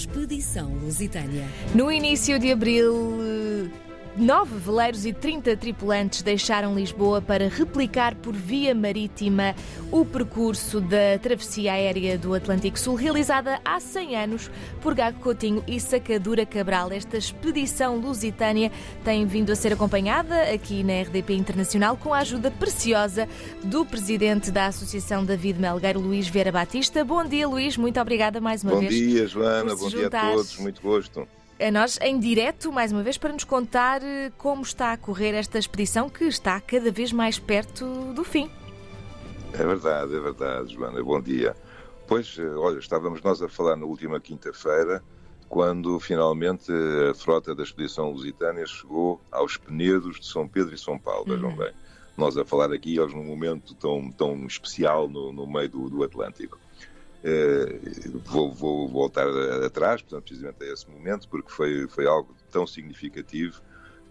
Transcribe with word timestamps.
Expedição 0.00 0.72
Lusitânia. 0.82 1.46
No 1.74 1.92
início 1.92 2.38
de 2.38 2.50
abril, 2.50 3.18
Nove 4.16 4.58
veleiros 4.58 5.06
e 5.06 5.12
30 5.12 5.56
tripulantes 5.56 6.20
deixaram 6.22 6.74
Lisboa 6.74 7.22
para 7.22 7.48
replicar 7.48 8.16
por 8.16 8.34
via 8.34 8.74
marítima 8.74 9.54
o 9.90 10.04
percurso 10.04 10.80
da 10.80 11.16
travessia 11.22 11.72
aérea 11.72 12.18
do 12.18 12.34
Atlântico 12.34 12.78
Sul, 12.78 12.96
realizada 12.96 13.60
há 13.64 13.78
100 13.78 14.16
anos 14.16 14.50
por 14.82 14.94
Gago 14.94 15.20
Coutinho 15.20 15.62
e 15.66 15.78
Sacadura 15.78 16.44
Cabral. 16.44 16.90
Esta 16.90 17.16
expedição 17.16 17.98
lusitânia 17.98 18.72
tem 19.04 19.24
vindo 19.26 19.52
a 19.52 19.56
ser 19.56 19.72
acompanhada 19.72 20.42
aqui 20.52 20.82
na 20.82 21.00
RDP 21.02 21.34
Internacional 21.34 21.96
com 21.96 22.12
a 22.12 22.18
ajuda 22.18 22.50
preciosa 22.50 23.28
do 23.62 23.86
presidente 23.86 24.50
da 24.50 24.66
Associação 24.66 25.24
David 25.24 25.60
Melgueiro, 25.60 26.00
Luís 26.00 26.26
Vieira 26.28 26.50
Batista. 26.50 27.04
Bom 27.04 27.24
dia, 27.24 27.46
Luís. 27.46 27.76
Muito 27.76 28.00
obrigada 28.00 28.40
mais 28.40 28.64
uma 28.64 28.72
Bom 28.72 28.80
vez. 28.80 28.92
Bom 28.92 28.98
dia, 28.98 29.26
Joana. 29.28 29.76
Bom 29.76 29.88
dia 29.88 30.08
a 30.08 30.10
todos. 30.10 30.58
Muito 30.58 30.82
gosto 30.82 31.26
a 31.60 31.70
nós 31.70 31.98
em 32.00 32.18
direto, 32.18 32.72
mais 32.72 32.90
uma 32.90 33.02
vez, 33.02 33.18
para 33.18 33.32
nos 33.32 33.44
contar 33.44 34.02
eh, 34.02 34.32
como 34.38 34.62
está 34.62 34.92
a 34.92 34.96
correr 34.96 35.34
esta 35.34 35.58
expedição 35.58 36.08
que 36.08 36.24
está 36.24 36.58
cada 36.60 36.90
vez 36.90 37.12
mais 37.12 37.38
perto 37.38 38.14
do 38.14 38.24
fim. 38.24 38.50
É 39.52 39.64
verdade, 39.64 40.16
é 40.16 40.20
verdade, 40.20 40.72
Joana. 40.72 41.02
Bom 41.02 41.20
dia. 41.20 41.54
Pois, 42.06 42.36
eh, 42.38 42.48
olha, 42.56 42.78
estávamos 42.78 43.20
nós 43.20 43.42
a 43.42 43.48
falar 43.48 43.76
na 43.76 43.84
última 43.84 44.18
quinta-feira, 44.18 45.02
quando 45.48 46.00
finalmente 46.00 46.72
a 47.10 47.14
frota 47.14 47.54
da 47.54 47.62
expedição 47.62 48.10
lusitânia 48.10 48.64
chegou 48.66 49.20
aos 49.30 49.58
Penedos 49.58 50.18
de 50.18 50.26
São 50.26 50.48
Pedro 50.48 50.74
e 50.74 50.78
São 50.78 50.98
Paulo, 50.98 51.26
vejam 51.26 51.50
uhum. 51.50 51.56
bem. 51.56 51.72
Nós 52.16 52.38
a 52.38 52.44
falar 52.44 52.72
aqui, 52.72 52.98
hoje 52.98 53.14
num 53.14 53.24
momento 53.24 53.74
tão, 53.74 54.10
tão 54.10 54.46
especial 54.46 55.08
no, 55.08 55.32
no 55.32 55.46
meio 55.46 55.68
do, 55.68 55.90
do 55.90 56.04
Atlântico. 56.04 56.58
Eh, 57.22 57.78
vou, 58.24 58.52
vou, 58.52 58.88
voltar 58.88 59.26
atrás, 59.64 60.00
portanto, 60.00 60.24
precisamente 60.24 60.64
a 60.64 60.72
esse 60.72 60.90
momento, 60.90 61.28
porque 61.28 61.50
foi, 61.50 61.86
foi 61.88 62.06
algo 62.06 62.34
tão 62.50 62.66
significativo. 62.66 63.60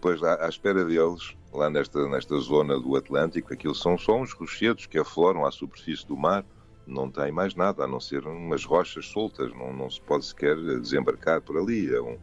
Pois 0.00 0.22
à, 0.22 0.46
à 0.46 0.48
espera 0.48 0.84
deles, 0.84 1.36
lá 1.52 1.68
nesta, 1.68 2.08
nesta 2.08 2.36
zona 2.38 2.78
do 2.78 2.96
Atlântico, 2.96 3.52
aquilo 3.52 3.74
são 3.74 3.98
só 3.98 4.16
uns 4.16 4.32
rochedos 4.32 4.86
que 4.86 4.98
afloram 4.98 5.44
à 5.44 5.50
superfície 5.50 6.06
do 6.06 6.16
mar, 6.16 6.44
não 6.86 7.10
tem 7.10 7.30
mais 7.30 7.54
nada 7.54 7.84
a 7.84 7.86
não 7.86 8.00
ser 8.00 8.26
umas 8.26 8.64
rochas 8.64 9.06
soltas, 9.06 9.52
não, 9.52 9.72
não 9.72 9.90
se 9.90 10.00
pode 10.00 10.24
sequer 10.26 10.56
desembarcar 10.56 11.40
por 11.40 11.56
ali. 11.56 11.92
É 11.94 12.00
um, 12.00 12.18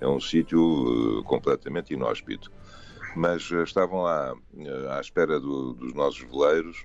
é 0.00 0.08
um 0.08 0.20
sítio 0.20 0.60
uh, 0.60 1.24
completamente 1.24 1.94
inóspito. 1.94 2.50
Mas 3.16 3.50
uh, 3.50 3.62
estavam 3.62 4.02
lá 4.02 4.34
à 4.90 5.00
espera 5.00 5.40
do, 5.40 5.74
dos 5.74 5.92
nossos 5.94 6.20
veleiros 6.20 6.84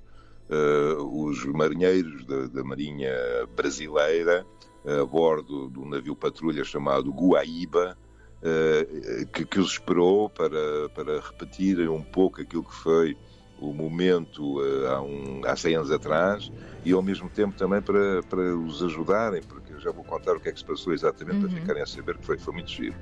os 0.50 1.44
marinheiros 1.46 2.26
da, 2.26 2.48
da 2.48 2.64
Marinha 2.64 3.12
Brasileira 3.56 4.46
a 4.88 5.06
bordo 5.06 5.68
do 5.68 5.86
navio 5.86 6.16
patrulha 6.16 6.64
chamado 6.64 7.12
Guaíba, 7.12 7.98
uh, 8.42 9.28
que, 9.28 9.46
que, 9.46 9.60
os 9.60 9.72
esperou 9.72 10.30
para, 10.30 10.90
para 10.96 11.20
repetirem 11.20 11.90
um 11.90 12.02
pouco 12.02 12.42
aquilo 12.42 12.64
que 12.64 12.76
foi 12.76 13.18
o 13.60 13.74
momento 13.74 14.62
uh, 14.62 14.88
há, 14.88 15.02
um, 15.02 15.42
há 15.46 15.56
100 15.56 15.76
anos 15.76 15.92
atrás 15.92 16.52
e 16.86 16.94
ao 16.94 17.02
mesmo 17.02 17.30
tempo 17.30 17.58
também 17.58 17.82
para, 17.82 18.24
para 18.24 18.56
os 18.56 18.82
ajudarem, 18.82 19.42
porque 19.44 19.74
eu 19.74 19.80
já 19.80 19.92
vou 19.92 20.06
contar 20.06 20.34
o 20.36 20.40
que 20.40 20.48
é 20.48 20.52
que 20.54 20.60
se 20.60 20.66
passou 20.66 20.94
exatamente 20.94 21.44
uhum. 21.44 21.50
para 21.50 21.60
ficarem 21.60 21.84
a 21.84 21.88
saber 21.88 22.18
que 22.18 22.26
foi, 22.26 22.38
foi 22.38 22.54
muito 22.54 22.72
giro. 22.72 22.96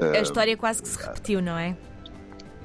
A 0.00 0.20
história 0.20 0.56
quase 0.56 0.80
que 0.80 0.88
se 0.88 0.96
repetiu, 0.96 1.42
não 1.42 1.58
é? 1.58 1.76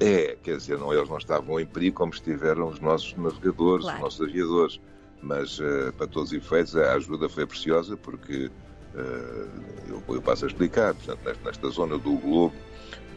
É, 0.00 0.36
quer 0.42 0.56
dizer, 0.56 0.78
não, 0.78 0.92
eles 0.92 1.08
não 1.08 1.18
estavam 1.18 1.58
em 1.60 1.66
perigo 1.66 1.96
como 1.96 2.12
estiveram 2.12 2.68
os 2.68 2.80
nossos 2.80 3.14
navegadores, 3.16 3.84
claro. 3.84 3.98
os 3.98 4.02
nossos 4.02 4.20
aviadores. 4.28 4.80
Mas, 5.22 5.58
uh, 5.58 5.92
para 5.96 6.06
todos 6.06 6.32
os 6.32 6.36
efeitos, 6.36 6.76
a 6.76 6.92
ajuda 6.94 7.28
foi 7.28 7.46
preciosa 7.46 7.96
porque, 7.96 8.50
uh, 8.94 9.50
eu, 9.88 10.02
eu, 10.06 10.20
passo 10.20 10.44
a 10.44 10.48
explicar, 10.48 10.94
portanto, 10.94 11.20
nesta, 11.24 11.44
nesta 11.44 11.68
zona 11.70 11.96
do 11.96 12.12
globo, 12.18 12.54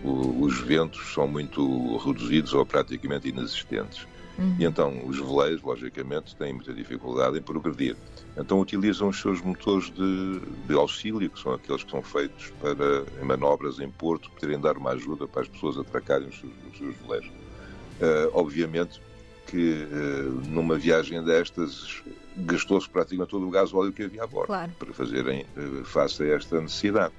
o, 0.03 0.43
os 0.43 0.59
ventos 0.61 1.13
são 1.13 1.27
muito 1.27 1.97
reduzidos 1.97 2.53
ou 2.53 2.65
praticamente 2.65 3.27
inexistentes. 3.27 4.07
Uhum. 4.37 4.55
E 4.59 4.65
então 4.65 5.05
os 5.07 5.17
veleiros, 5.19 5.61
logicamente, 5.61 6.35
têm 6.35 6.53
muita 6.53 6.73
dificuldade 6.73 7.37
em 7.37 7.41
progredir. 7.41 7.95
Então 8.37 8.59
utilizam 8.59 9.09
os 9.09 9.19
seus 9.19 9.41
motores 9.41 9.89
de, 9.89 10.39
de, 10.67 10.73
auxílio, 10.75 11.29
que 11.29 11.39
são 11.39 11.53
aqueles 11.53 11.83
que 11.83 11.91
são 11.91 12.03
feitos 12.03 12.51
para, 12.61 13.03
em 13.21 13.25
manobras 13.25 13.79
em 13.79 13.89
porto, 13.89 14.29
poderem 14.31 14.59
dar 14.59 14.77
uma 14.77 14.91
ajuda 14.91 15.27
para 15.27 15.41
as 15.41 15.47
pessoas 15.47 15.77
atracarem 15.77 16.27
os 16.27 16.39
seus, 16.39 16.53
os 16.71 16.77
seus 16.77 16.95
veleiros. 16.97 17.27
Uh, 17.29 18.29
obviamente 18.33 19.01
que 19.47 19.85
uh, 19.85 20.49
numa 20.49 20.77
viagem 20.77 21.23
destas 21.23 22.03
gastou-se 22.35 22.87
praticamente 22.87 23.31
todo 23.31 23.47
o 23.47 23.49
gás 23.49 23.73
óleo 23.73 23.91
que 23.91 24.03
havia 24.03 24.23
a 24.23 24.27
bordo 24.27 24.47
claro. 24.47 24.71
para 24.77 24.93
fazerem 24.93 25.45
uh, 25.57 25.83
face 25.83 26.21
a 26.21 26.27
esta 26.35 26.61
necessidade. 26.61 27.13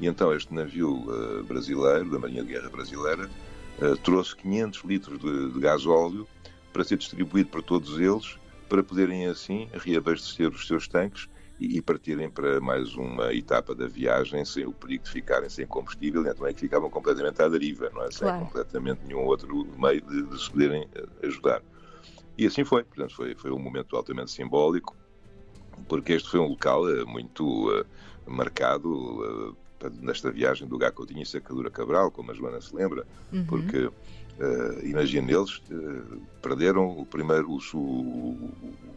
E 0.00 0.06
então 0.06 0.34
este 0.34 0.52
navio 0.52 1.06
brasileiro, 1.48 2.10
da 2.10 2.18
Marinha 2.18 2.42
de 2.42 2.52
Guerra 2.52 2.68
Brasileira, 2.68 3.30
trouxe 4.02 4.36
500 4.36 4.84
litros 4.84 5.18
de, 5.18 5.52
de 5.52 5.58
gás 5.58 5.86
óleo 5.86 6.28
para 6.76 6.84
ser 6.84 6.98
distribuído 6.98 7.48
para 7.48 7.62
todos 7.62 7.98
eles, 7.98 8.38
para 8.68 8.82
poderem 8.82 9.26
assim 9.28 9.66
reabastecer 9.72 10.50
os 10.50 10.66
seus 10.66 10.86
tanques 10.86 11.26
e, 11.58 11.80
partirem 11.80 12.28
para 12.28 12.60
mais 12.60 12.94
uma 12.96 13.32
etapa 13.32 13.74
da 13.74 13.86
viagem 13.86 14.44
sem 14.44 14.66
o 14.66 14.72
perigo 14.72 15.04
de 15.04 15.10
ficarem 15.10 15.48
sem 15.48 15.66
combustível, 15.66 16.20
então 16.26 16.46
é 16.46 16.52
que 16.52 16.60
ficavam 16.60 16.90
completamente 16.90 17.40
à 17.40 17.48
deriva, 17.48 17.88
não 17.94 18.02
é? 18.02 18.10
Sem 18.10 18.28
claro. 18.28 18.44
completamente 18.44 19.00
nenhum 19.06 19.24
outro 19.24 19.66
meio 19.78 20.02
de, 20.02 20.22
de, 20.24 20.38
se 20.38 20.50
poderem 20.50 20.86
eh, 20.94 21.26
ajudar. 21.26 21.62
E 22.36 22.46
assim 22.46 22.62
foi, 22.62 22.84
portanto, 22.84 23.16
foi, 23.16 23.34
foi 23.34 23.50
um 23.50 23.58
momento 23.58 23.96
altamente 23.96 24.30
simbólico, 24.30 24.94
porque 25.88 26.12
este 26.12 26.28
foi 26.28 26.40
um 26.40 26.48
local 26.48 26.84
uh, 26.84 27.08
muito 27.08 27.70
uh, 27.70 27.86
marcado 28.26 28.90
uh, 28.92 29.56
nesta 30.02 30.30
viagem 30.30 30.68
do 30.68 30.76
Gacotinho 30.76 31.22
e 31.22 31.26
Sacadura 31.26 31.70
Cabral, 31.70 32.10
como 32.10 32.32
a 32.32 32.34
Joana 32.34 32.60
se 32.60 32.76
lembra, 32.76 33.06
uhum. 33.32 33.46
porque 33.46 33.90
Uh, 34.38 34.84
eles 34.84 35.14
uh, 35.14 36.20
perderam 36.42 36.98
o 36.98 37.06
primeiro, 37.06 37.50
o, 37.50 37.78
o, 37.78 38.50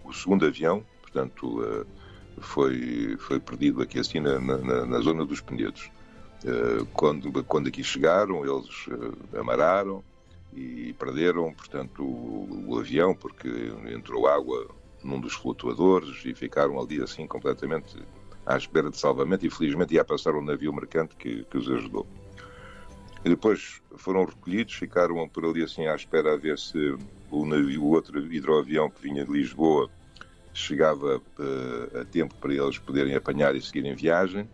o 0.04 0.14
segundo 0.14 0.46
avião, 0.46 0.84
portanto, 1.02 1.62
uh, 1.62 1.86
foi, 2.42 3.16
foi 3.20 3.40
perdido 3.40 3.82
aqui 3.82 4.00
assim 4.00 4.20
na, 4.20 4.38
na, 4.40 4.86
na 4.86 5.00
zona 5.00 5.26
dos 5.26 5.40
Penedos. 5.40 5.90
quando, 6.94 7.44
quando 7.44 7.68
aqui 7.68 7.84
chegaram, 7.84 8.46
eles 8.46 8.88
amararam 9.38 10.04
e 10.54 10.94
perderam, 10.94 11.54
portanto, 11.54 12.04
o, 12.04 12.66
o, 12.68 12.80
avião, 12.80 13.14
porque 13.14 13.50
entrou 13.94 14.28
água 14.28 14.68
num 15.04 15.20
dos 15.20 15.34
flutuadores 15.34 16.24
e 16.26 16.34
ficaram 16.34 16.80
ali 16.80 17.02
assim 17.02 17.28
completamente 17.28 17.98
à 18.46 18.58
espera 18.58 18.90
de 18.90 18.98
salvamento 18.98 19.46
e 19.46 19.50
felizmente 19.50 19.94
ia 19.94 20.04
passar 20.04 20.36
um 20.36 20.42
navio 20.42 20.74
mercante 20.74 21.16
que, 21.16 21.44
que 21.46 21.58
os 21.58 21.70
ajudou. 21.70 22.08
E 23.24 23.30
depois 23.30 23.82
foram 23.98 24.24
recolhidos, 24.24 24.74
ficaram 24.76 25.28
por 25.28 25.46
ali 25.46 25.64
assim 25.64 25.88
à 25.88 25.96
espera 25.96 26.34
a 26.34 26.38
ver 26.38 26.58
se 26.58 26.98
o 27.30 27.46
navio, 27.46 27.84
o 27.84 27.90
outro 27.90 28.20
hidroavião 28.20 28.90
que 28.90 29.02
vinha 29.02 29.26
de 29.26 29.32
Lisboa 29.32 29.90
chegava 30.54 31.18
uh, 31.18 32.00
a 32.00 32.06
tempo 32.06 32.34
para 32.36 32.54
eles 32.54 32.78
poderem 32.78 33.16
apanhar 33.16 33.56
e 33.56 33.62
seguir 33.62 33.86
em 33.86 33.94
viagem, 33.94 34.50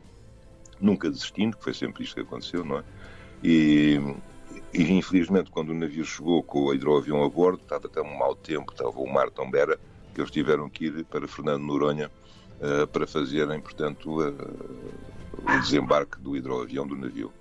nunca 0.79 1.09
desistindo, 1.09 1.57
que 1.57 1.63
foi 1.63 1.73
sempre 1.73 2.03
isto 2.03 2.15
que 2.15 2.21
aconteceu, 2.21 2.65
não 2.65 2.79
é? 2.79 2.83
E, 3.43 3.99
e 4.73 4.91
infelizmente 4.93 5.51
quando 5.51 5.69
o 5.69 5.73
navio 5.73 6.03
chegou 6.03 6.43
com 6.43 6.65
o 6.65 6.73
hidroavião 6.73 7.23
a 7.23 7.29
bordo, 7.29 7.61
estava 7.61 7.89
um 8.01 8.17
mau 8.17 8.35
tempo, 8.35 8.71
estava 8.71 8.99
o 8.99 9.11
mar 9.11 9.29
tão 9.29 9.49
bera, 9.49 9.79
que 10.13 10.21
eles 10.21 10.31
tiveram 10.31 10.69
que 10.69 10.85
ir 10.85 11.05
para 11.05 11.27
Fernando 11.27 11.63
Noronha 11.63 12.09
uh, 12.59 12.87
para 12.87 13.05
fazerem, 13.05 13.59
portanto, 13.59 14.21
uh, 14.21 14.35
o 15.37 15.61
desembarque 15.61 16.19
do 16.19 16.35
hidroavião 16.35 16.87
do 16.87 16.95
navio. 16.95 17.31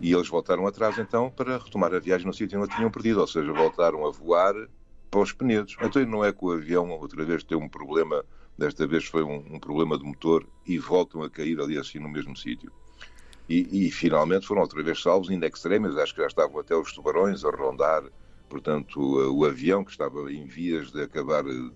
E 0.00 0.12
eles 0.12 0.28
voltaram 0.28 0.66
atrás 0.66 0.98
então 0.98 1.30
para 1.30 1.58
retomar 1.58 1.92
a 1.94 1.98
viagem 1.98 2.26
no 2.26 2.32
sítio 2.32 2.60
onde 2.60 2.74
tinham 2.74 2.90
perdido, 2.90 3.20
ou 3.20 3.26
seja, 3.26 3.52
voltaram 3.52 4.06
a 4.06 4.10
voar 4.10 4.54
para 5.10 5.20
os 5.20 5.32
Penedos. 5.32 5.76
Então 5.80 6.04
não 6.06 6.24
é 6.24 6.32
que 6.32 6.44
o 6.44 6.52
avião 6.52 6.90
outra 6.90 7.24
vez 7.24 7.42
tem 7.42 7.56
um 7.56 7.68
problema, 7.68 8.24
desta 8.56 8.86
vez 8.86 9.04
foi 9.04 9.22
um, 9.22 9.54
um 9.54 9.58
problema 9.58 9.98
de 9.98 10.04
motor 10.04 10.46
e 10.66 10.78
voltam 10.78 11.22
a 11.22 11.30
cair 11.30 11.60
ali 11.60 11.78
assim 11.78 11.98
no 11.98 12.08
mesmo 12.08 12.36
sítio. 12.36 12.70
E, 13.48 13.86
e, 13.86 13.90
finalmente 13.90 14.46
foram 14.46 14.60
outra 14.60 14.82
vez 14.82 15.00
salvos, 15.00 15.30
ainda 15.30 15.46
extremas, 15.46 15.96
acho 15.96 16.14
que 16.14 16.20
já 16.20 16.26
estavam 16.26 16.60
até 16.60 16.76
os 16.76 16.92
tubarões 16.92 17.44
a 17.46 17.50
rondar, 17.50 18.02
portanto, 18.46 19.00
o, 19.00 19.38
o 19.38 19.44
avião 19.46 19.82
que 19.82 19.90
estava 19.90 20.30
em 20.30 20.44
vias 20.44 20.92
de 20.92 21.00
acabar 21.00 21.42
de, 21.44 21.70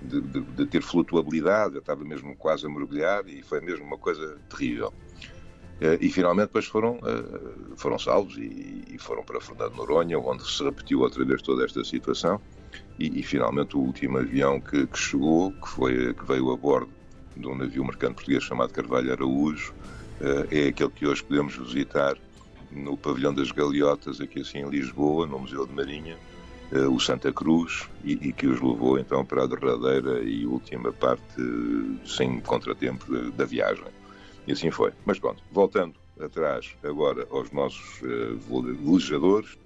de, 0.00 0.20
de, 0.22 0.40
de 0.40 0.66
ter 0.66 0.80
flutuabilidade, 0.80 1.76
estava 1.76 2.02
mesmo 2.04 2.34
quase 2.36 2.64
a 2.64 2.70
mergulhar 2.70 3.28
e 3.28 3.42
foi 3.42 3.60
mesmo 3.60 3.84
uma 3.84 3.98
coisa 3.98 4.38
terrível. 4.48 4.90
Eh, 5.82 5.98
e 6.00 6.08
finalmente 6.10 6.46
depois 6.46 6.66
foram, 6.66 7.00
eh, 7.04 7.74
foram 7.76 7.98
salvos 7.98 8.36
e, 8.38 8.96
foram 9.00 9.24
para 9.24 9.40
Fernando 9.40 9.74
Noronha, 9.74 10.16
onde 10.16 10.48
se 10.48 10.62
repetiu 10.62 11.00
outra 11.00 11.24
vez 11.24 11.42
toda 11.42 11.64
esta 11.64 11.82
situação. 11.82 12.40
E, 13.00 13.18
e 13.18 13.22
finalmente 13.24 13.76
o 13.76 13.80
último 13.80 14.18
avião 14.18 14.60
que, 14.60 14.86
que, 14.86 14.96
chegou, 14.96 15.50
que, 15.50 15.68
foi, 15.68 16.14
que 16.14 16.24
veio 16.24 16.52
a 16.52 16.56
bordo 16.56 16.92
de 17.36 17.48
um 17.48 17.56
navio 17.56 17.84
mercante 17.84 18.14
português 18.14 18.44
chamado 18.44 18.72
Carvalho 18.72 19.10
Araújo, 19.10 19.74
eh, 20.20 20.66
é 20.66 20.68
aquele 20.68 20.90
que 20.90 21.04
hoje 21.04 21.24
podemos 21.24 21.56
visitar 21.56 22.16
no 22.70 22.96
pavilhão 22.96 23.34
das 23.34 23.50
Galeotas, 23.50 24.20
aqui 24.20 24.42
assim 24.42 24.58
em 24.58 24.70
Lisboa, 24.70 25.26
no 25.26 25.40
Museu 25.40 25.66
de 25.66 25.74
Marinha, 25.74 26.16
o 26.90 26.98
Santa 26.98 27.30
Cruz, 27.30 27.86
e, 28.02 28.12
e, 28.12 28.32
que 28.32 28.46
os 28.46 28.58
levou 28.62 28.98
então 28.98 29.26
para 29.26 29.42
a 29.42 29.46
derradeira 29.46 30.22
e 30.22 30.46
última 30.46 30.90
parte, 30.90 31.22
sem 32.06 32.40
contratempo, 32.40 33.04
da 33.32 33.44
viagem. 33.44 33.84
E 34.46 34.52
assim 34.52 34.70
foi. 34.70 34.92
Mas 35.04 35.18
pronto, 35.18 35.42
voltando 35.50 35.94
atrás 36.20 36.76
agora 36.82 37.26
aos 37.30 37.50
nossos 37.50 38.00
uh, 38.02 38.74
velejadores. 38.84 39.58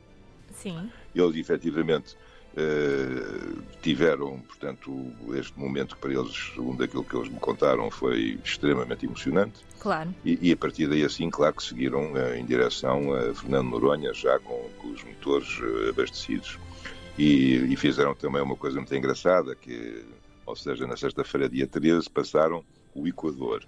Sim. 0.55 0.90
Eles 1.14 1.37
efetivamente 1.37 2.17
uh, 2.56 3.62
tiveram, 3.82 4.40
portanto, 4.40 5.12
este 5.34 5.58
momento 5.58 5.96
que 5.96 6.00
para 6.00 6.12
eles, 6.12 6.34
segundo 6.55 6.82
aquilo 6.82 7.05
que 7.05 7.17
eles 7.17 7.28
me 7.28 7.38
contaram, 7.38 7.90
foi 7.90 8.38
extremamente 8.44 9.06
emocionante. 9.06 9.64
Claro. 9.81 10.14
E, 10.25 10.38
e 10.49 10.52
a 10.52 10.56
partir 10.56 10.88
daí, 10.88 11.05
assim, 11.05 11.29
claro 11.31 11.55
que 11.55 11.62
seguiram 11.62 12.12
uh, 12.12 12.34
em 12.34 12.44
direção 12.44 13.12
a 13.12 13.34
Fernando 13.34 13.70
Noronha, 13.70 14.12
já 14.14 14.38
com, 14.38 14.69
com 14.79 14.88
os 14.88 15.02
motores 15.05 15.49
abastecidos. 15.88 16.58
E, 17.19 17.72
e, 17.72 17.76
fizeram 17.76 18.14
também 18.14 18.43
uma 18.43 18.56
coisa 18.56 18.76
muito 18.76 18.94
engraçada, 18.94 19.55
que, 19.55 20.05
ou 20.44 20.55
seja, 20.55 20.87
na 20.87 20.99
sexta-feira, 20.99 21.49
dia 21.49 21.67
13, 21.67 22.11
passaram 22.11 22.62
o 22.94 23.08
Equador. 23.08 23.64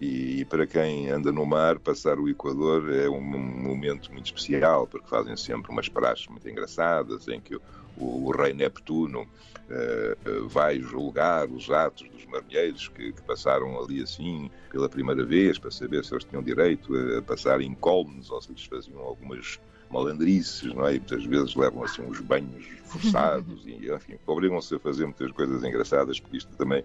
E, 0.00 0.44
para 0.46 0.66
quem 0.66 1.10
anda 1.10 1.30
no 1.30 1.46
mar, 1.46 1.78
passar 1.78 2.18
o 2.18 2.28
Equador 2.28 2.92
é 2.92 3.08
um, 3.08 3.20
momento 3.20 4.12
muito 4.12 4.26
especial, 4.26 4.86
porque 4.86 5.08
fazem 5.08 5.36
sempre 5.36 5.70
umas 5.70 5.88
praxes 5.88 6.26
muito 6.26 6.48
engraçadas 6.48 7.28
em 7.28 7.40
que 7.40 7.54
o, 7.54 7.60
o, 7.96 8.30
rei 8.30 8.52
Neptuno 8.52 9.22
uh, 9.22 10.48
vai 10.48 10.80
julgar 10.80 11.48
os 11.48 11.70
atos 11.70 12.08
dos 12.08 12.26
marinheiros 12.26 12.88
que, 12.88 13.12
que, 13.12 13.22
passaram 13.22 13.78
ali 13.78 14.02
assim 14.02 14.50
pela 14.70 14.88
primeira 14.88 15.24
vez, 15.24 15.58
para 15.58 15.70
saber 15.70 16.04
se 16.04 16.12
eles 16.14 16.24
tinham 16.24 16.42
direito 16.42 16.92
a 17.16 17.22
passar 17.22 17.60
incólumes 17.60 18.30
ou 18.30 18.40
se 18.42 18.52
lhes 18.52 18.64
faziam 18.64 18.98
algumas 18.98 19.60
malandrices, 19.88 20.74
não 20.74 20.86
é? 20.86 20.94
E 20.94 20.98
muitas 20.98 21.24
vezes 21.24 21.54
levam 21.54 21.84
assim 21.84 22.02
uns 22.02 22.18
banhos 22.20 22.66
forçados 22.84 23.62
e, 23.68 23.92
enfim, 23.92 24.18
obrigam-se 24.26 24.74
a 24.74 24.78
fazer 24.78 25.04
muitas 25.04 25.30
coisas 25.30 25.62
engraçadas, 25.62 26.18
porque 26.18 26.38
isto 26.38 26.56
também 26.56 26.82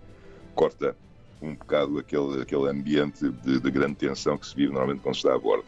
corta 0.54 0.96
um 1.42 1.56
bocado 1.56 2.00
aquele, 2.00 2.42
aquele 2.42 2.70
ambiente 2.70 3.30
de, 3.30 3.60
de, 3.60 3.72
grande 3.72 3.96
tensão 3.96 4.38
que 4.38 4.48
se 4.48 4.56
vive 4.56 4.72
normalmente 4.72 5.02
quando 5.02 5.16
se 5.16 5.20
está 5.20 5.36
a 5.36 5.40
bordo. 5.40 5.66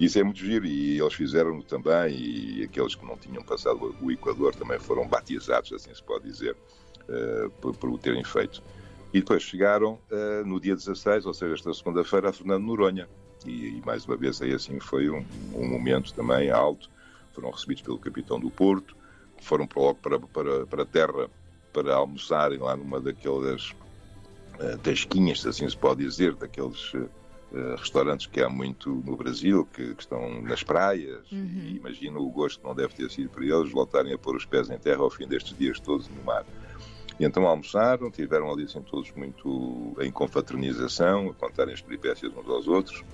Isso 0.00 0.18
é 0.18 0.22
muito 0.22 0.38
giro 0.38 0.64
e 0.64 0.98
eles 0.98 1.14
fizeram 1.14 1.60
também 1.60 2.16
e 2.16 2.64
aqueles 2.64 2.94
que 2.94 3.04
não 3.04 3.16
tinham 3.16 3.42
passado 3.42 3.94
o 4.00 4.10
Equador 4.10 4.54
também 4.54 4.78
foram 4.78 5.06
batizados, 5.06 5.72
assim 5.72 5.94
se 5.94 6.02
pode 6.02 6.24
dizer, 6.24 6.56
uh, 7.02 7.50
por, 7.60 7.76
por 7.76 7.90
o 7.90 7.98
terem 7.98 8.24
feito. 8.24 8.62
E 9.12 9.20
depois 9.20 9.42
chegaram 9.42 9.98
uh, 10.10 10.46
no 10.46 10.58
dia 10.58 10.74
16, 10.74 11.26
ou 11.26 11.34
seja, 11.34 11.54
esta 11.54 11.74
segunda-feira, 11.74 12.30
a 12.30 12.32
Fernando 12.32 12.64
Noronha. 12.64 13.08
E, 13.44 13.78
e, 13.78 13.82
mais 13.84 14.06
uma 14.06 14.16
vez 14.16 14.40
aí 14.40 14.54
assim 14.54 14.80
foi 14.80 15.10
um, 15.10 15.24
um, 15.54 15.68
momento 15.68 16.14
também 16.14 16.50
alto. 16.50 16.88
Foram 17.32 17.50
recebidos 17.50 17.82
pelo 17.82 17.98
capitão 17.98 18.40
do 18.40 18.50
Porto, 18.50 18.96
foram 19.40 19.68
logo 19.76 19.96
para, 19.96 20.18
para, 20.18 20.66
para 20.66 20.82
a 20.82 20.86
terra 20.86 21.30
para 21.72 21.94
almoçarem 21.94 22.58
lá 22.58 22.76
numa 22.76 23.00
daquelas 23.00 23.74
tasquinhas, 24.82 25.40
se 25.40 25.48
assim 25.48 25.68
se 25.68 25.76
pode 25.76 26.04
dizer, 26.04 26.34
daqueles 26.34 26.94
uh, 26.94 27.76
restaurantes 27.76 28.26
que 28.26 28.40
há 28.40 28.48
muito 28.48 28.90
no 29.04 29.16
Brasil, 29.16 29.66
que, 29.72 29.94
que 29.94 30.02
estão 30.02 30.40
nas 30.42 30.62
praias. 30.62 31.30
Uhum. 31.30 31.62
E 31.66 31.76
imagino 31.76 32.20
o 32.20 32.30
gosto 32.30 32.60
que 32.60 32.66
não 32.66 32.74
deve 32.74 32.94
ter 32.94 33.10
sido 33.10 33.30
para 33.30 33.44
eles 33.44 33.70
voltarem 33.70 34.12
a 34.12 34.18
pôr 34.18 34.36
os 34.36 34.44
pés 34.44 34.70
em 34.70 34.78
terra 34.78 35.02
ao 35.02 35.10
fim 35.10 35.26
destes 35.26 35.56
dias 35.56 35.80
todos 35.80 36.08
no 36.08 36.22
mar. 36.22 36.44
E 37.18 37.24
então 37.24 37.46
almoçaram, 37.46 38.10
tiveram 38.10 38.50
ali 38.50 38.64
assim 38.64 38.80
todos 38.82 39.12
muito 39.12 39.94
em 40.00 40.10
confraternização, 40.10 41.30
a 41.30 41.34
contarem 41.34 41.74
as 41.74 41.80
peripécias 41.80 42.32
uns 42.32 42.48
aos 42.48 42.66
outros 42.66 43.04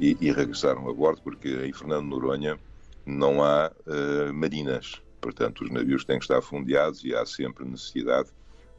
e, 0.00 0.16
e 0.20 0.32
regressaram 0.32 0.88
a 0.88 0.92
bordo 0.92 1.22
porque 1.22 1.48
em 1.64 1.72
Fernando 1.72 2.06
Noronha 2.06 2.58
não 3.04 3.42
há 3.42 3.70
uh, 3.86 4.34
marinas. 4.34 5.00
Portanto, 5.20 5.64
os 5.64 5.70
navios 5.70 6.04
têm 6.04 6.18
que 6.18 6.24
estar 6.24 6.42
fundeados 6.42 7.04
e 7.04 7.14
há 7.14 7.24
sempre 7.24 7.64
necessidade 7.64 8.28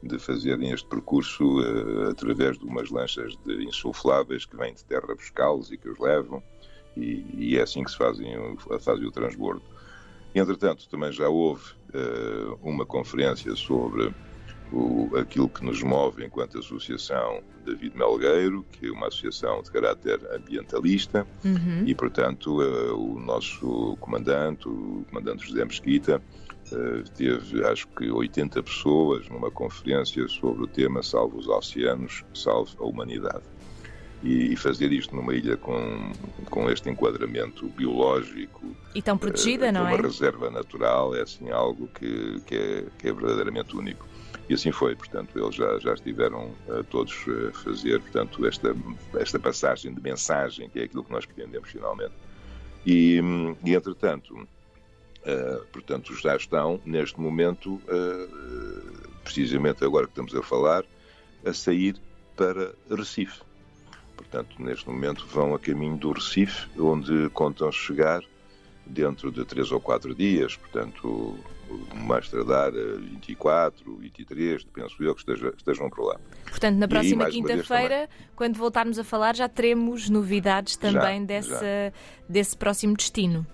de 0.02 0.18
fazerem 0.18 0.70
este 0.70 0.86
percurso 0.86 1.60
uh, 1.60 2.10
através 2.10 2.58
de 2.58 2.64
umas 2.64 2.90
lanchas 2.90 3.36
de 3.44 3.64
insufláveis 3.64 4.44
que 4.44 4.56
vêm 4.56 4.74
de 4.74 4.84
terra 4.84 5.14
buscá-los 5.14 5.70
e 5.72 5.76
que 5.76 5.88
os 5.88 5.98
levam, 5.98 6.42
e, 6.96 7.24
e, 7.34 7.58
é 7.58 7.62
assim 7.62 7.84
que 7.84 7.90
se 7.90 7.96
fazem, 7.96 8.34
fazem 8.80 9.06
o 9.06 9.12
transbordo. 9.12 9.62
Entretanto, 10.34 10.88
também 10.88 11.12
já 11.12 11.28
houve 11.28 11.62
uh, 11.94 12.58
uma 12.62 12.84
conferência 12.84 13.54
sobre 13.54 14.12
o, 14.72 15.16
aquilo 15.16 15.48
que 15.48 15.64
nos 15.64 15.82
move 15.82 16.24
enquanto 16.24 16.58
associação 16.58 17.42
David 17.64 17.96
Melgueiro, 17.96 18.64
que 18.72 18.86
é 18.86 18.90
uma 18.90 19.08
associação 19.08 19.62
de 19.62 19.70
caráter 19.70 20.20
ambientalista, 20.34 21.26
uhum. 21.44 21.84
e, 21.86 21.94
portanto, 21.94 22.60
uh, 22.60 22.96
o 22.96 23.18
nosso 23.18 23.96
comandante, 24.00 24.68
o 24.68 25.04
comandante 25.08 25.46
José 25.46 25.64
Mesquita, 25.64 26.22
teve, 27.16 27.64
acho 27.64 27.88
que, 27.88 28.10
80 28.10 28.62
pessoas 28.62 29.28
numa 29.28 29.50
conferência 29.50 30.26
sobre 30.28 30.64
o 30.64 30.66
tema 30.66 31.02
Salve 31.02 31.36
os 31.36 31.48
Oceanos, 31.48 32.24
Salve 32.34 32.72
a 32.78 32.84
Humanidade. 32.84 33.44
E, 34.22 34.52
e 34.52 34.56
fazer 34.56 34.90
isto 34.90 35.14
numa 35.14 35.32
ilha 35.32 35.56
com, 35.56 36.12
com 36.50 36.68
este 36.68 36.90
enquadramento 36.90 37.68
biológico. 37.68 38.74
E 38.92 39.00
tão 39.00 39.16
protegida, 39.16 39.68
uh, 39.68 39.72
não 39.72 39.82
uma 39.82 39.90
é? 39.92 39.94
Uma 39.94 40.02
reserva 40.02 40.50
natural 40.50 41.14
é 41.14 41.22
assim 41.22 41.50
algo 41.50 41.86
que, 41.88 42.40
que, 42.40 42.56
é, 42.56 42.84
que 42.98 43.08
é 43.08 43.12
verdadeiramente 43.12 43.76
único. 43.76 44.08
E 44.48 44.54
assim 44.54 44.72
foi, 44.72 44.96
portanto, 44.96 45.38
eles 45.38 45.54
já, 45.54 45.78
já 45.78 45.94
estiveram 45.94 46.50
uh, 46.68 46.82
todos 46.90 47.14
a 47.48 47.52
fazer, 47.58 48.00
portanto, 48.00 48.44
esta, 48.44 48.74
esta 49.14 49.38
passagem 49.38 49.94
de 49.94 50.00
mensagem, 50.00 50.68
que 50.68 50.80
é 50.80 50.84
aquilo 50.84 51.04
que 51.04 51.12
nós 51.12 51.24
pretendemos 51.24 51.68
finalmente. 51.68 52.14
E, 52.84 53.20
e 53.64 53.74
entretanto, 53.74 54.48
uh, 55.24 55.64
portanto, 55.72 56.14
já 56.14 56.36
estão, 56.36 56.80
neste 56.84 57.20
momento, 57.20 57.74
uh, 57.74 59.08
precisamente 59.24 59.84
agora 59.84 60.06
que 60.06 60.12
estamos 60.12 60.34
a 60.34 60.42
falar, 60.42 60.84
a 61.44 61.52
sair 61.52 61.96
para 62.36 62.74
Recife. 62.90 63.40
Portanto, 64.16 64.60
neste 64.60 64.88
momento 64.88 65.26
vão 65.26 65.54
a 65.54 65.58
caminho 65.58 65.96
do 65.96 66.12
Recife, 66.12 66.68
onde 66.78 67.28
contam 67.30 67.70
chegar 67.70 68.22
dentro 68.84 69.30
de 69.30 69.44
três 69.44 69.70
ou 69.70 69.80
quatro 69.80 70.14
dias, 70.14 70.56
portanto, 70.56 71.38
mais 71.94 72.28
tardar 72.28 72.72
24, 72.72 73.96
23, 73.96 74.64
penso 74.64 75.02
eu, 75.02 75.14
que 75.14 75.20
esteja, 75.20 75.52
estejam 75.56 75.90
por 75.90 76.06
lá. 76.06 76.20
Portanto, 76.48 76.76
na 76.76 76.88
próxima 76.88 77.26
quinta-feira, 77.26 78.08
quando 78.34 78.56
voltarmos 78.56 78.98
a 78.98 79.04
falar, 79.04 79.36
já 79.36 79.48
teremos 79.48 80.08
novidades 80.08 80.76
também 80.76 81.20
já, 81.20 81.26
desse, 81.26 81.50
já. 81.50 81.92
desse 82.28 82.56
próximo 82.56 82.96
destino. 82.96 83.46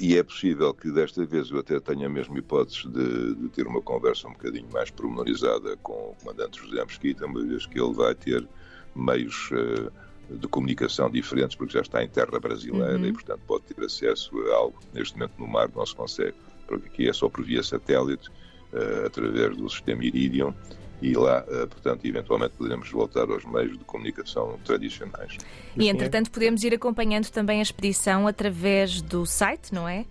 E 0.00 0.16
é 0.16 0.22
possível 0.22 0.72
que 0.72 0.90
desta 0.90 1.24
vez 1.24 1.50
eu 1.50 1.58
até 1.58 1.78
tenha 1.78 2.08
mesmo 2.08 2.36
hipóteses 2.38 2.84
de, 2.86 3.34
de, 3.34 3.48
ter 3.50 3.66
uma 3.66 3.82
conversa 3.82 4.26
um 4.28 4.32
bocadinho 4.32 4.66
mais 4.72 4.90
pormenorizada 4.90 5.76
com 5.78 5.92
o 5.92 6.16
comandante 6.20 6.60
José 6.60 6.84
Mesquita, 6.84 7.26
uma 7.26 7.44
vez 7.44 7.66
que 7.66 7.80
ele 7.80 7.92
vai 7.92 8.14
ter 8.14 8.46
meios 8.94 9.50
uh, 9.50 10.36
de 10.36 10.48
comunicação 10.48 11.10
diferentes, 11.10 11.56
porque 11.56 11.74
já 11.74 11.80
está 11.80 12.02
em 12.02 12.08
terra 12.08 12.40
brasileira 12.40 12.96
uhum. 12.96 13.06
e, 13.06 13.12
portanto, 13.12 13.40
pode 13.46 13.64
ter 13.64 13.84
acesso 13.84 14.36
a 14.50 14.54
algo 14.56 14.78
que 14.78 14.98
neste 14.98 15.14
momento 15.18 15.34
no 15.38 15.46
mar 15.46 15.70
não 15.74 15.84
se 15.84 15.94
consegue 15.94 16.34
porque 16.72 16.88
aqui 16.88 17.08
é 17.08 17.12
só 17.12 17.28
por 17.28 17.44
via 17.44 17.62
satélite, 17.62 18.28
uh, 18.72 19.06
através 19.06 19.56
do 19.56 19.68
sistema 19.68 20.04
Iridium, 20.04 20.54
e 21.02 21.14
lá, 21.14 21.42
uh, 21.42 21.66
portanto, 21.68 22.04
eventualmente 22.04 22.54
poderemos 22.56 22.90
voltar 22.90 23.28
aos 23.28 23.44
meios 23.44 23.76
de 23.76 23.84
comunicação 23.84 24.58
tradicionais. 24.64 25.36
E, 25.76 25.88
entretanto, 25.88 26.30
podemos 26.30 26.62
ir 26.62 26.74
acompanhando 26.74 27.28
também 27.30 27.58
a 27.58 27.62
expedição 27.62 28.26
através 28.26 29.02
do 29.02 29.26
site, 29.26 29.74
não 29.74 29.88
é? 29.88 30.06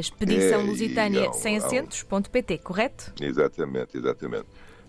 expedição 0.00 0.66
Lusitânia 0.66 1.32
sem 1.34 1.56
acentos.pt, 1.56 2.58
correto? 2.58 3.12
Exatamente, 3.20 3.96
exatamente. 3.96 4.46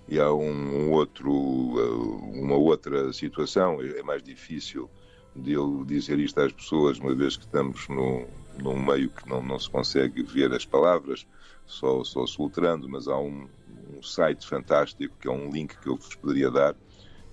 E 0.08 0.20
há 0.20 0.34
um, 0.34 0.88
um 0.88 0.92
outro, 0.92 1.32
uh, 1.32 2.32
uma 2.34 2.56
outra 2.56 3.14
situação, 3.14 3.80
é, 3.82 4.00
é 4.00 4.04
mais 4.04 4.24
difícil 4.24 4.90
de 5.36 5.54
eu 5.54 5.86
dizer 5.86 6.20
isto 6.20 6.40
às 6.42 6.52
pessoas, 6.52 6.98
uma 6.98 7.14
vez 7.14 7.38
que 7.38 7.44
estamos 7.44 7.88
no, 7.88 8.26
num 8.58 8.82
meio 8.82 9.10
que 9.10 9.28
não, 9.30 9.42
não 9.42 9.60
se 9.60 9.70
consegue 9.70 10.24
ver 10.24 10.52
as 10.52 10.66
palavras, 10.66 11.28
só, 11.70 12.04
só 12.04 12.26
soltrando, 12.26 12.90
mas 12.90 13.08
há 13.08 13.16
um, 13.18 13.48
um 13.96 14.02
site 14.02 14.48
fantástico 14.48 15.16
que 15.22 15.28
é 15.28 15.32
um 15.32 15.52
link 15.52 15.78
que 15.78 15.88
eu 15.88 15.96
vos 15.96 16.16
poderia 16.16 16.50
dar, 16.50 16.76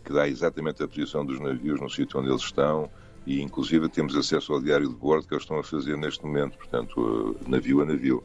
que 0.05 0.13
dá 0.13 0.29
exatamente 0.29 0.83
a 0.83 0.89
posição 0.89 1.25
dos 1.25 1.41
navios 1.41 1.81
no 1.81 1.89
sítio 1.89 2.21
onde 2.21 2.29
eles 2.29 2.43
estão 2.43 2.91
e 3.27 3.41
inclusive 3.41 3.89
temos 3.89 4.15
acesso 4.15 4.53
ao 4.53 4.61
diário 4.61 4.87
de 4.89 4.95
bordo 4.95 5.27
que 5.27 5.33
eles 5.35 5.45
estão 5.45 5.59
a 5.59 5.65
fazer 5.65 5.97
neste 5.97 6.23
momento, 6.25 6.59
portanto, 6.59 7.35
navio 7.47 7.81
a 7.81 7.87
navio. 7.87 8.23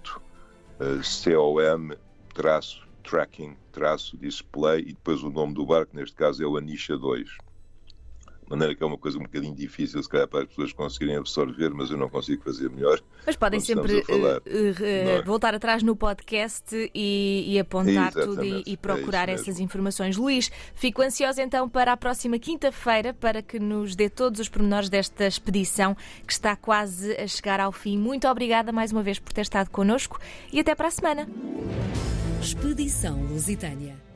traço 2.32 2.88
tracking, 3.02 3.56
traço 3.72 4.16
display 4.16 4.78
e 4.80 4.92
depois 4.92 5.24
o 5.24 5.30
nome 5.30 5.54
do 5.54 5.66
barco, 5.66 5.96
neste 5.96 6.14
caso 6.14 6.40
é 6.42 6.46
o 6.46 6.56
Anisha 6.56 6.96
2. 6.96 7.49
De 8.50 8.56
maneira 8.56 8.74
que 8.74 8.82
é 8.82 8.86
uma 8.86 8.98
coisa 8.98 9.16
um 9.16 9.22
bocadinho 9.22 9.54
difícil, 9.54 10.02
se 10.02 10.08
calhar, 10.08 10.26
para 10.26 10.40
as 10.40 10.48
pessoas 10.48 10.72
conseguirem 10.72 11.16
absorver, 11.16 11.70
mas 11.70 11.88
eu 11.88 11.96
não 11.96 12.08
consigo 12.08 12.42
fazer 12.42 12.68
melhor. 12.68 13.00
Mas 13.24 13.36
podem 13.36 13.60
sempre 13.60 14.02
falar, 14.02 14.38
uh, 14.38 14.40
uh, 14.40 14.84
é? 14.84 15.22
voltar 15.22 15.54
atrás 15.54 15.84
no 15.84 15.94
podcast 15.94 16.90
e, 16.92 17.44
e 17.46 17.58
apontar 17.60 18.12
tudo 18.12 18.44
e, 18.44 18.64
e 18.66 18.76
procurar 18.76 19.28
é 19.28 19.34
essas 19.34 19.60
informações. 19.60 20.16
Luís, 20.16 20.50
fico 20.74 21.00
ansiosa 21.00 21.40
então 21.40 21.68
para 21.68 21.92
a 21.92 21.96
próxima 21.96 22.40
quinta-feira 22.40 23.14
para 23.14 23.40
que 23.40 23.60
nos 23.60 23.94
dê 23.94 24.10
todos 24.10 24.40
os 24.40 24.48
pormenores 24.48 24.88
desta 24.88 25.28
expedição 25.28 25.96
que 26.26 26.32
está 26.32 26.56
quase 26.56 27.12
a 27.12 27.28
chegar 27.28 27.60
ao 27.60 27.70
fim. 27.70 27.96
Muito 27.96 28.26
obrigada 28.26 28.72
mais 28.72 28.90
uma 28.90 29.02
vez 29.02 29.20
por 29.20 29.32
ter 29.32 29.42
estado 29.42 29.70
connosco 29.70 30.18
e 30.52 30.58
até 30.58 30.74
para 30.74 30.88
a 30.88 30.90
semana. 30.90 31.28
Expedição 32.42 33.22
Lusitânia. 33.26 34.09